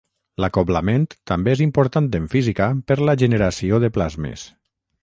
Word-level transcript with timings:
L'acoblament 0.43 1.05
també 1.31 1.53
és 1.57 1.61
important 1.67 2.09
en 2.21 2.27
física 2.33 2.71
per 2.89 2.99
la 3.07 3.17
generació 3.25 3.83
de 3.87 3.93
plasmes. 4.01 4.53